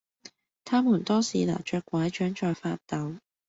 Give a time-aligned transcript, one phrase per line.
[0.65, 3.17] 她們多是拿著柺杖在發抖